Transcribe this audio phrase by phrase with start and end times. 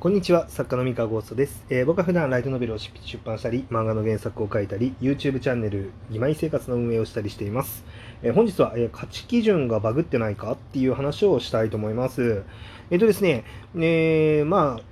[0.00, 2.90] こんにちは、作家の三河ゴーストです、えー僕は普段ライトノベルを出
[3.22, 7.84] 版したり、漫画の原作を書いたり、YouTube チャンネル、義枚生活の運営をしたりしています。
[8.22, 12.44] えー本日は、えー価値基準がバグってないかっていう話をしたいと思います。
[12.90, 13.44] えっ、とですね、
[13.76, 14.82] えーまあ、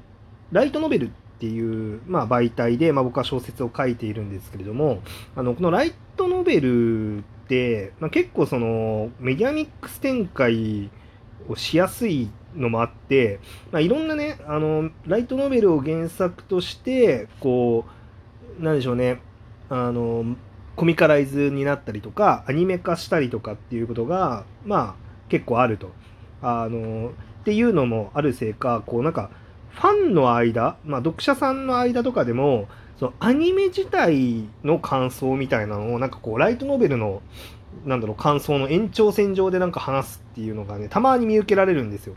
[0.53, 5.01] ライトノベルっていう、まあ、媒体で、まあ、僕は小説を書いているんですけれども、
[5.35, 10.91] あのこのライトノベルって、まあ、結構そのメディアミックス展開
[11.49, 17.85] をしやすいのもあって、まあ、いろんなねあのライトノベルを原作としてこ
[18.61, 19.21] うなんでしょうね
[19.71, 20.37] あの
[20.77, 25.91] コミカライズになったりとかアニメ化したりとかっていうことがまあ結構あると。
[26.41, 29.31] あのっていうのもあるせいかこうなんか
[29.71, 37.23] ファンの間、まあ、読者さんの間とかでもそのアニメ自体の感想みたいなのをなんかこうライトノベルの
[37.85, 42.15] なんだろう感想の延長線上でなんか話すっていうのがねたまに見受けられるんですよ。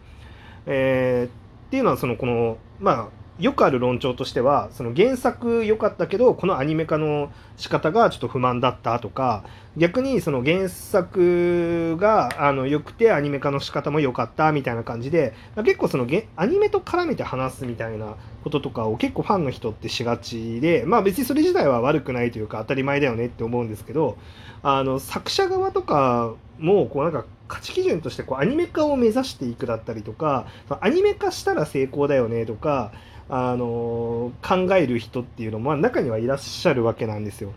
[0.65, 3.07] えーっていうのはそのこのまあ
[3.41, 9.43] よくある論調としてはその原作良かったけどこのアニメ化の仕方がちょっと不満だったとか
[9.77, 24.17] 逆にその原作があの良くてアニメ化の仕方も良かったみたいな感じで結構そのアニメと絡めて話すみたいなこととかを結構ファンの人ってしがちでまあ別にそれ自体は悪くないというか当たり前だよねって思うんですけど
[24.61, 30.47] あの作者側とかもこうなんか価値基準としてこうアニメ化を目指していくだったりとか
[30.79, 32.93] アニメ化したら成功だよねとか
[33.27, 37.51] あの考える人っていうのも中にはいらっしゃるわけなんですよ。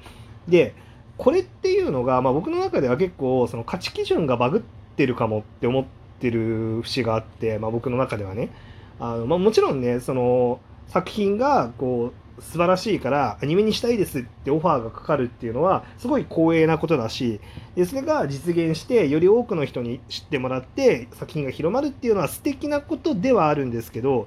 [0.49, 0.75] で
[1.17, 4.63] これっていうのが、まあ、僕の中では結構その価値基準がバグっ
[4.97, 5.85] てるかもって思っ
[6.19, 8.51] てる節があって、まあ、僕の中ではね
[8.99, 10.59] あの、まあ、もちろんねその
[10.89, 17.41] 作品がこう素晴らしいからアニメにしたいですってオファーがかかるっていうのはすごい光栄なことだし
[17.77, 24.27] でそれが実現してより多くの人に知ってもらって作品が広まるっていうのは素敵なことではあるんですけど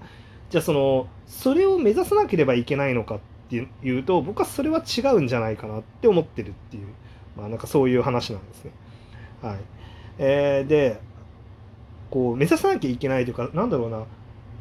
[0.49, 6.87] じゃあそのそれを目指さなければいけないのかっていうと僕はそれは違うんじゃないかなって思ってるっていう
[7.35, 8.71] まあなんかそういう話なんですね。
[9.41, 9.57] はい
[10.19, 10.99] えーで
[12.09, 14.05] こう目指さなきゃいけないというかなんだろうな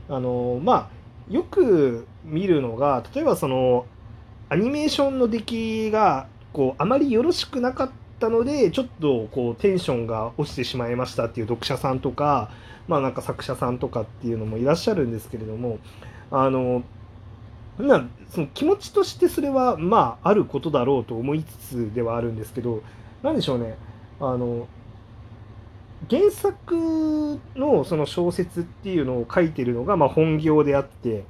[0.09, 0.96] あのまあ
[1.29, 3.87] よく見るのが例えばその
[4.49, 12.51] アニメーションの出来がこうあまりよろしくなかったのでちょっとこうテンションが落ちてしまいましたっていう読者さんとか
[12.89, 15.79] まあなんか作者さんとかっていうのもいらっしゃるんですけれども
[16.31, 16.83] あの
[17.79, 22.83] まあその気持ちとしてそれはまああることだろうと思いつつではあるんですけど
[23.23, 23.77] なんでしょうね。
[24.21, 24.69] あの
[26.11, 31.25] 原作のその小説っていうのを書いてるのがまあ本業であって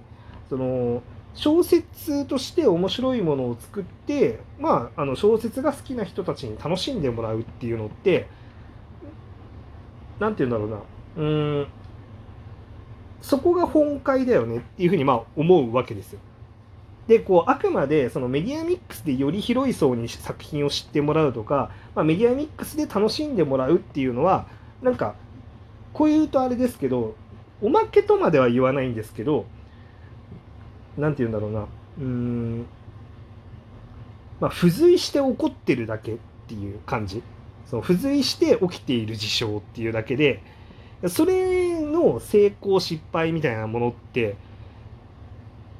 [0.49, 1.03] その
[1.35, 8.27] 小説として面白いものを作って、まあ、あの小説が好きな人たちに楽しんでもらうっていうのって
[10.19, 10.83] なんて言うんだろ
[11.17, 11.67] うなうん
[13.21, 16.21] そこが本会だよねっていうふうにまあ思うわけですよ。
[17.07, 24.49] でこうあくまでそのメディアミックスでより広い層に作品を知ってもらうとか、まあ、メディアミックスで楽しんでもらうっていうのは
[24.83, 25.15] なんか
[25.93, 27.15] こう言うとあれですけど
[27.63, 29.47] おまけとまでは言わないんですけど
[30.97, 31.67] なんて言うんだろうな。
[31.99, 32.67] うん。
[34.41, 36.17] まあ付随して起こってるだけっ
[36.47, 37.23] ていう感じ。
[37.67, 40.41] その付随して起きている事象っていうだけで
[41.09, 44.37] それの成功失敗みたいなものって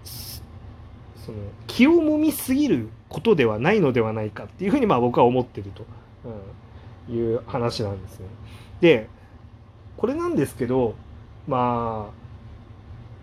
[0.05, 5.87] その気をもみすぎることではないのではないかっていうふうにまあ僕は思ってると、
[7.09, 8.27] うん、いう話なんですね。
[8.81, 9.09] で
[9.97, 10.95] これなんですけど
[11.47, 12.27] まあ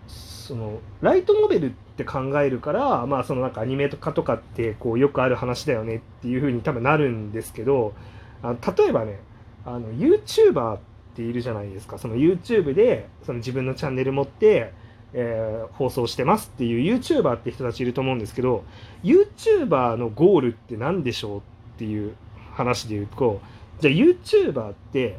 [0.08, 7.94] そのライトノベルって考えるからまあそのなんかアニメ化とかってこうよくある話だよねっていうふうに多分なるんですけど
[8.42, 9.20] あ例えばね
[9.64, 10.78] あの YouTuber っ
[11.14, 11.96] ているじゃないですか。
[11.96, 14.72] その YouTube でその自分のチャンネル持って
[15.14, 18.64] えー放送してますっていう YouTuber って人たちいると思うんですけど
[19.02, 21.42] YouTuber のゴールって何でしょうっ
[21.78, 22.14] ていう
[22.52, 23.40] 話で言うと
[23.80, 25.18] じゃあ YouTuber って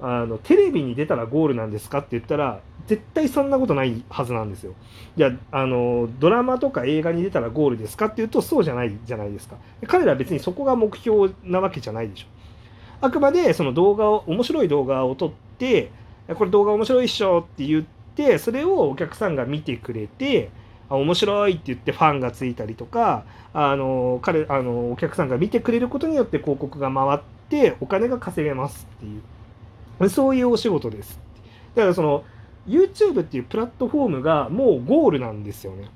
[0.00, 4.74] あのテレビに出たらゴールなんですかって言ったら絶対そんなことないはずなんですよ。
[5.16, 9.56] じゃあのドラマとか映画に出たらゴールですかっていうとそうじゃないじゃないですか。
[9.86, 12.26] 彼ら別にそこが目標なわけじゃないでしょ。
[13.00, 15.90] あくまでその動画を面白い動画を撮って
[16.34, 20.50] これ動画面白いっしょって言ってそれをお客さんが見てくれて
[20.88, 29.22] あ面白いって言ってファンがついたりとかあの彼あのお客さんが見てくれることによって広告が回ってお金が稼げますっていう
[30.08, 31.20] そういうお仕事です。
[31.74, 32.24] だからその
[32.66, 35.90] YouTube っていうプラットフォームがもうゴールなんですよね。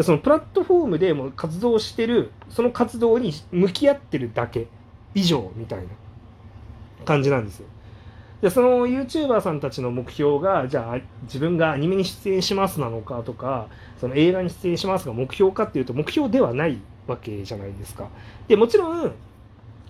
[0.00, 4.66] そのプラットフォームでも活動してるその活動に向き合ってるだけ
[5.14, 5.84] 以上みたいな
[7.04, 7.66] 感じなんですよ。
[8.40, 13.68] でその YouTuber さんたちの目標がじゃあ自分がアニメに出演しますなのかとか
[14.00, 18.08] その映画に出演しますが目標かっていうと目標ではないわけじゃないですか。
[18.48, 19.12] でもちろん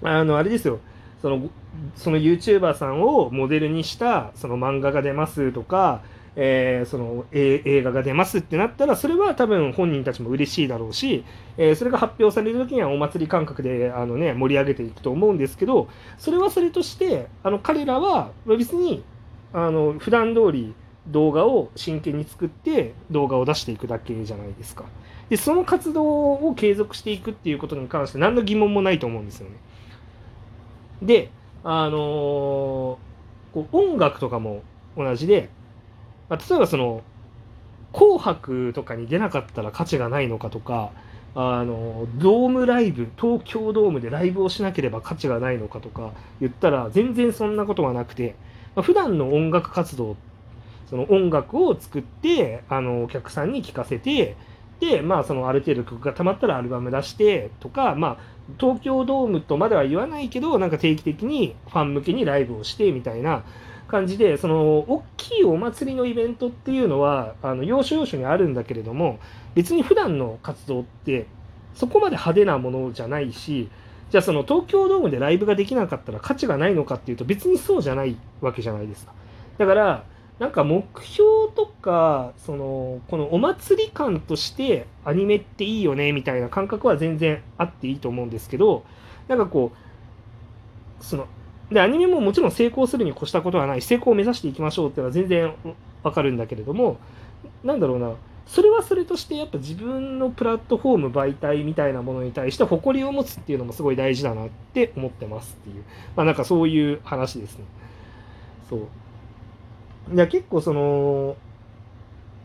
[0.03, 0.81] あのあれですよ。
[1.23, 1.49] その
[1.97, 6.03] その YouTuber さんをモデルにしたその漫画が出ますとか
[6.35, 11.25] えー、その映画が出ますってなったらそれは多分本人たちも嬉しいだろうし、
[11.59, 15.89] えー、それが発表される時にはお祭り感覚であの、ね、盛り上げていくと思うんですけど
[16.19, 19.05] それはそれとしてあの彼らは別に
[19.53, 20.75] あの普段通り
[21.09, 24.85] 動画を真剣に作って動画を出していくだけじゃないですか。
[25.29, 29.57] でその活動を継続していくっていうことに関して何の疑問もないと思うんですよね。
[31.03, 31.31] で
[31.65, 32.99] あのー、こ
[33.55, 34.63] う音楽とかも
[34.97, 35.51] 同じで
[36.33, 37.03] まあ、例えばその
[37.93, 40.93] 「紅白」とかに出なかったら価値がないのかとか
[41.35, 48.35] あのドームライブ東京ドームでライブをしなければ価値がないのかとか言ったら全然そんなことはなくて、
[48.75, 50.17] まあ、普段の音楽活動
[50.89, 54.37] その音楽を作ってあのお客さんに聴かせて
[54.81, 58.17] でまあそのある程度曲がたまったらアルバム出してとかまあ
[58.59, 63.45] 東京ドームとまでは言わないけどなんか定期的にファン向けにライブをしてみたいな
[63.89, 69.19] 感じでその大きいお祭りのイベントっていうのはあの要所要所にあるんだけれども
[69.55, 71.27] 別に普段の活動って
[71.75, 73.69] そこまで派手なものじゃないし
[74.11, 79.13] じゃあその東京ドームでライブができなかったら価値がないのかっていうと別にそうじゃないわけじゃないですか。
[79.59, 80.05] だから
[80.39, 88.85] なんか目標とかそのこのお祭り感としてアニメっていいよねみたいな感覚は全然あっていいと思うんですけど
[89.29, 89.73] なんかこ
[91.01, 91.27] うその
[91.73, 95.55] で、アニメももちろん成功するに越したことはない、成功を目指していきましょうっていうのは全然
[96.03, 96.99] わかるんだけれども、
[97.65, 98.13] なんだろうな、
[98.47, 105.85] それはそれとしてやっぱ自分のプラットフォーム媒体みたいなものに対して誇りを持つっていうのもすごい大事だなって思ってますっていう、
[106.17, 107.65] まあなんかそういう話ですね。
[108.69, 108.81] そう。
[110.13, 111.37] いや結構その、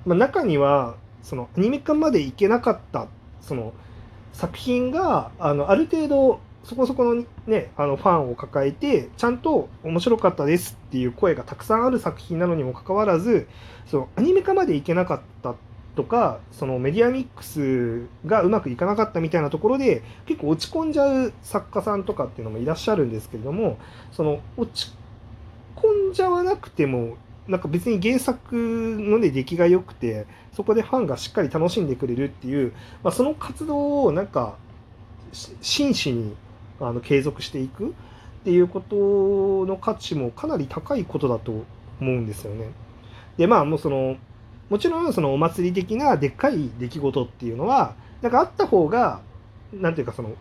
[0.05, 3.07] まあ、中にはそのアニメ化までいけなかった
[3.41, 3.73] その
[4.33, 13.47] 作品があのある程度そこそこのね、あのファンを抱えて、ちゃんと面白かったですっていう声がたくさんある作品なのにもかかわらず、
[13.89, 15.55] そのアニメ化までいけなかった
[15.95, 23.77] とか、そのメディアミックスがうまくいかなかったみたいなところで、結構落ち込んじゃう作家さんとかっていうのもいらっしゃるんですけれども、
[24.11, 24.91] その落ち
[25.77, 27.15] 込んじゃわなくても、
[27.47, 32.73] なんか別に原作のね、出来が良くて、そこでファンがしっかり楽しんでくれるっていう、
[33.03, 34.57] まあ、その活動をなんか、
[35.61, 36.35] 真摯に
[36.79, 37.91] あの継続していくっ
[38.43, 41.65] ていうことの価値もかなり高いことだと思
[41.99, 42.69] うんですよね。
[43.37, 44.15] でまあもうその
[44.69, 49.21] もちろんそのお祭り的なでっかい出来事っていうのはなんかあった方が
[49.73, 50.31] 何ていうかその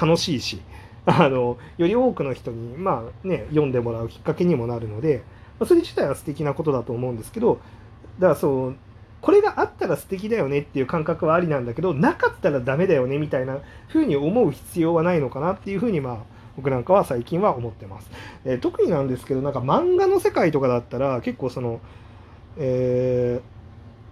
[0.00, 0.60] 楽しいし
[1.06, 5.22] あのより多くの人にまあね読んでもらうきっかけにもなるので、
[5.64, 7.60] それ自体は素敵なことだと思うんですけど
[8.18, 8.76] だからそう
[9.20, 13.58] これがあったら素敵だよねっていう感覚はありなんだけどなかったらダメだよねみたいな
[13.88, 18.10] 風に思う必要はないのかなっていう風にまあ僕なんかは最近は思ってます。
[18.44, 21.80] えー、特になんですけどなんか漫画の世界とかだったら結構その、
[22.56, 23.40] え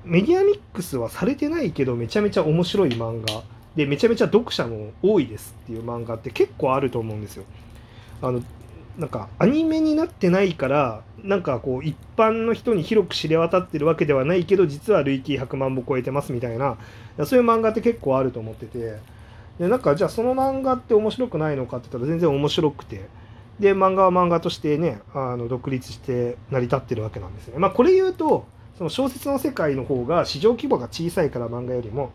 [0.05, 3.43] ー、メディアミックスはされてないけどめちゃめちゃ面白い漫画
[3.76, 7.44] でめちゃめちゃ読者も多いですっていう漫画って結構あると思うんですよ。
[8.20, 8.43] あの
[8.99, 16.76] なんかアニメになってないからなんかこう一般の人に広く知れ渡ってるわけではないけど実は累計100万部超えてますみたいな
[17.24, 18.98] そういう漫画って結構あると思ってて
[19.58, 23.08] でなんかじゃあその漫画って面白くないのかって言ったら全然面白くて
[23.58, 27.58] で漫画は漫画としてねあの独立して成り立ってるわけなんですね。
[27.58, 28.46] まあ、これ言うと
[28.77, 32.10] その小説の世界の方が市場規模が小さいから漫画よりも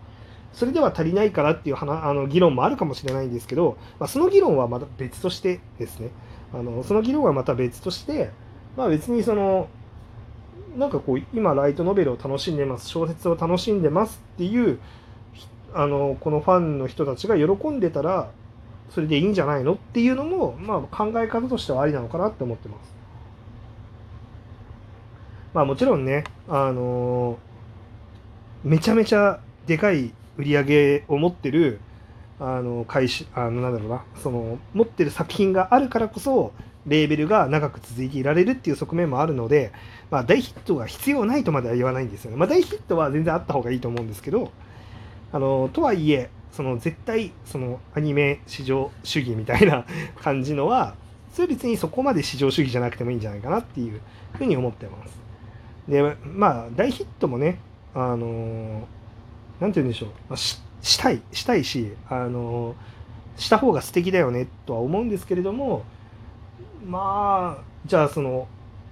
[0.51, 6.09] それでは足りないからっていう話あの議論もあるかもしれないんですけど、まあ、その議論はまた別としてですね
[6.53, 8.31] あのその議論はまた別として、
[8.75, 9.67] まあ、別にその
[10.77, 14.79] なんかこう今ライトノベルを楽しんでます小説を楽しんでますっていう
[15.73, 18.31] あのこのファンの人たちが喜んでたら
[18.89, 22.93] それでいいんじゃないのっていうのも、まあ、考え方としてはありなのかなって思ってます。
[25.53, 27.39] まあもちろんね、あの
[28.63, 31.79] めちゃめちゃでかい売り上げを持ってる
[32.39, 36.53] あの会社あのなんだろうなその持ってる作品があるからこそ
[36.87, 39.71] レーベルが長く続いていられるっていう側面もあるので、
[40.09, 42.37] まあ、大ヒットが必要ないとまでは言わないんですよね。
[42.37, 44.51] まあ、大ヒットは全然あった方がいいと思うんですけど
[45.31, 49.85] あのとはいえその絶対そのアニメ市場主義みたいな
[50.21, 50.95] 感じのは
[51.33, 54.01] それ別にそこまで市場主義じゃなくてもいいんじゃないかなっていう
[54.33, 55.19] ふうに思ってます。
[55.87, 57.59] でまあ大ヒットもね
[57.93, 58.87] あの
[59.59, 60.37] なんて言うんでしょう、まあ、
[60.81, 62.75] したいしたいしあの
[63.37, 65.83] した方が素敵だよねとは思うんですけれども
[66.85, 68.47] まあじゃあその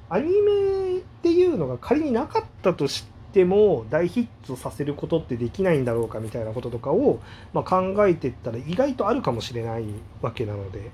[0.10, 7.20] アニメっていうのが仮になかったとしても大ヒットさせることってできないんだろうかみたいなこととかを、
[7.54, 9.86] まあ、考えてったら意外とあるかもしれない
[10.22, 10.92] わけなので、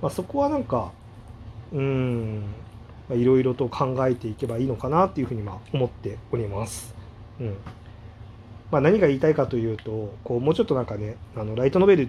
[0.00, 0.92] まあ、そこはなんか
[1.72, 2.44] うん
[3.10, 6.94] いろいろと考えていけばいいのかなっていうふうにまあ思っております。
[7.38, 7.56] うん
[8.74, 12.08] まあ、何が言いたいかというとこうもうちょっとなんかねあのライトノベルっ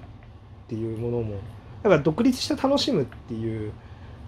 [0.68, 1.36] ていうものも
[1.84, 3.72] だから独立して楽しむっていう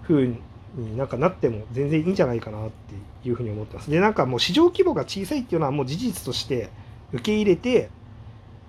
[0.03, 3.89] 風になんかなっても全然いいんじゃないかなっていうふうに思ってます。
[3.89, 6.70] でなんかもう市場規模が小さいっていうのはもう事実として
[7.12, 7.89] 受け入れて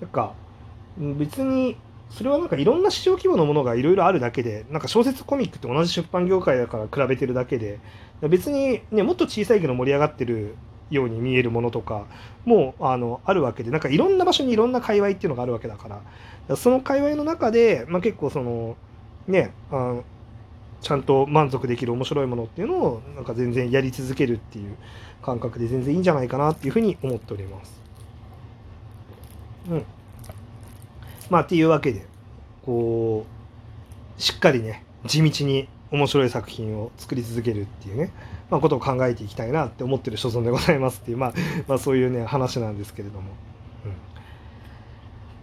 [0.00, 0.32] なんか
[0.96, 1.76] 別に
[2.08, 7.80] それはなんかいろんな市場規模のものがいろいろあるだけでなんか小説コミックって同じ出版業界だから比べてるだけで
[8.22, 10.54] 別にねもっと小さいけど盛り上がってる
[10.90, 12.06] ように見えるものとか
[12.44, 16.00] もあのあるわけでなんかいろんな場所にいろんな界隈っていうのがあるわけだか
[16.48, 18.76] らその界隈の中で、まあ、結構その
[19.26, 20.00] ねあ
[20.80, 24.76] ちゃんと満足できる面白いものっていうのをなんか全然やり続けるっていう
[25.22, 27.80] 感覚で全然いいんじゃないかなっていうふうに思っております。
[29.70, 29.84] うん。
[31.30, 32.06] まあっていうわけで
[32.64, 33.26] こ
[34.16, 38.12] うしっかりね地道に面白い作品を作り続けるっていうね、
[38.50, 41.32] まあ、ことを考えていきたいなって思ってる所存でございますっていう、まあ、
[41.66, 43.30] まあそういうね話なんですけれども。
[43.84, 43.92] うん、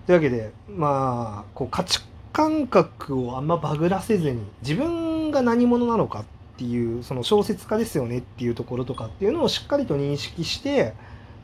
[0.05, 1.99] というわけでまあこう価値
[2.31, 6.25] 感覚をあんまバグらせずに自分が何者なのかっ
[6.57, 10.93] ていうその小説家ですよねっていうところとかっていうのをしっかりと認識して、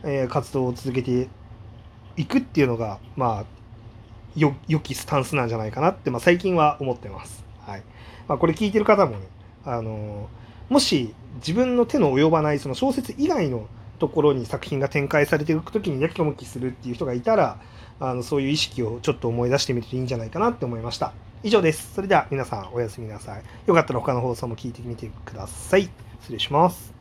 [0.03, 1.29] えー、活動を続けて
[2.17, 3.45] いくっていうのがまあ
[4.35, 7.43] よ良きスタンスなんじゃないかなって、まあ、最近は思ってます。
[7.71, 7.83] はい
[8.27, 9.27] まあ、これ聞いてる方もね、
[9.65, 10.29] あの
[10.69, 13.67] もし自分の手の及ばないその小説以外の
[13.99, 17.59] ところに作品が展開されていく時にやきもきするっていう人がいたら
[17.99, 21.13] あのそういう意識をちょっと思い出してみるといいんじゃないかなって思いました。
[21.43, 21.93] 以上です。
[21.93, 23.43] それでは皆さんおやすみなさい。
[23.67, 25.89] よかったら他の放送も聞いてみてください。
[26.21, 27.00] 失礼します。